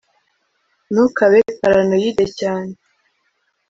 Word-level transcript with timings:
ntukabe 0.91 1.39
paranoide 1.59 2.25
cyane 2.39 2.73